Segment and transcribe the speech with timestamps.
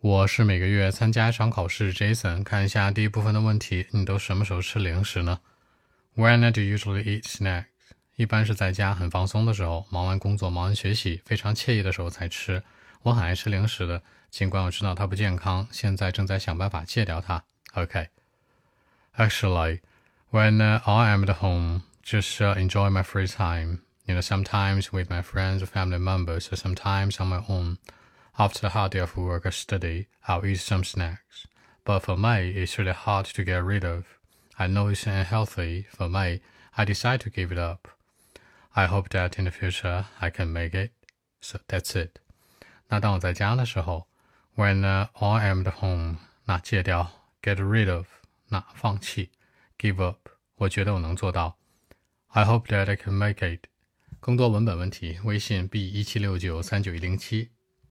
[0.00, 2.44] 我是每个月参加一场考试，Jason。
[2.44, 5.40] 看一下第一部分的问题，你都什么时候吃零食呢
[6.14, 7.64] ？When do you usually eat snacks？
[8.16, 12.62] 一般是在家很放松的时候，忙完工作、忙完学习，非常惬意的时候才吃。
[13.02, 17.42] 我很爱吃零食的，尽管我知道它不健康，现在正在想办法戒掉它。
[17.72, 18.08] OK。
[19.16, 19.80] Actually,
[20.30, 23.78] when I am at home, just enjoy my free time.
[24.04, 27.78] You know, sometimes with my friends or family members, or sometimes on my own.
[28.37, 31.47] After a hard day of work or study, I'll eat some snacks.
[31.83, 34.05] But for me, it's really hard to get rid of.
[34.57, 35.85] I know it's unhealthy.
[35.89, 36.41] For me,
[36.75, 37.87] I decide to give it up.
[38.73, 40.91] I hope that in the future I can make it.
[41.41, 42.19] So that's it.
[42.87, 44.07] 那当我在家的时候，
[44.55, 45.09] when I
[45.47, 47.11] am at home，那戒掉，
[47.41, 48.07] get rid of，
[48.49, 49.31] 那放弃，
[49.77, 51.57] give up，我觉得我能做到。
[52.27, 53.67] I hope that I can make it。
[54.19, 57.49] 更多文本问题，微信 b 一七六九三九一零七。